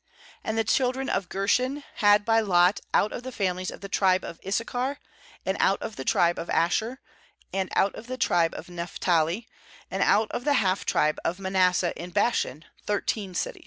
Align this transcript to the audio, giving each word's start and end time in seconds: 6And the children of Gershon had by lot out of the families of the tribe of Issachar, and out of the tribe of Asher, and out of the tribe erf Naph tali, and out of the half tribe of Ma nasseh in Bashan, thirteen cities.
6And 0.43 0.55
the 0.55 0.63
children 0.63 1.09
of 1.09 1.29
Gershon 1.29 1.83
had 1.97 2.25
by 2.25 2.39
lot 2.39 2.79
out 2.91 3.11
of 3.13 3.21
the 3.21 3.31
families 3.31 3.69
of 3.69 3.81
the 3.81 3.87
tribe 3.87 4.23
of 4.23 4.39
Issachar, 4.43 4.97
and 5.45 5.55
out 5.59 5.79
of 5.79 5.95
the 5.95 6.03
tribe 6.03 6.39
of 6.39 6.49
Asher, 6.49 6.99
and 7.53 7.69
out 7.75 7.93
of 7.93 8.07
the 8.07 8.17
tribe 8.17 8.55
erf 8.55 8.65
Naph 8.67 8.97
tali, 8.97 9.47
and 9.91 10.01
out 10.01 10.31
of 10.31 10.43
the 10.43 10.53
half 10.55 10.85
tribe 10.85 11.19
of 11.23 11.37
Ma 11.39 11.49
nasseh 11.49 11.93
in 11.95 12.09
Bashan, 12.09 12.65
thirteen 12.83 13.35
cities. 13.35 13.59